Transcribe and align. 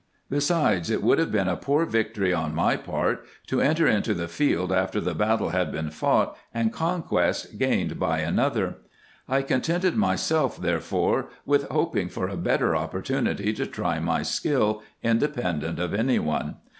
Besides, 0.31 0.89
it 0.89 1.03
would 1.03 1.19
IN 1.19 1.27
EGYPT, 1.29 1.33
NUBIA, 1.33 1.41
&c. 1.41 1.53
13!) 1.53 1.53
have 1.53 1.61
been 1.61 1.61
a 1.61 1.63
poor 1.63 1.85
victory 1.85 2.33
on 2.33 2.55
my 2.55 2.75
part 2.75 3.23
to 3.45 3.61
enter 3.61 3.87
into 3.87 4.15
the 4.15 4.27
field 4.27 4.71
after 4.71 4.99
the 4.99 5.13
battle 5.13 5.49
had 5.49 5.71
been 5.71 5.91
fought, 5.91 6.35
and 6.51 6.73
conquest 6.73 7.59
gained 7.59 7.99
by 7.99 8.21
another. 8.21 8.77
I 9.29 9.43
contented 9.43 9.95
myself, 9.95 10.57
therefore, 10.59 11.27
with 11.45 11.69
hoping 11.69 12.09
for 12.09 12.27
a 12.27 12.35
better 12.35 12.75
opportunity 12.75 13.53
to 13.53 13.67
try 13.67 13.99
my 13.99 14.23
skill, 14.23 14.81
independent 15.03 15.77
of 15.77 15.93
any 15.93 16.17
one. 16.17 16.55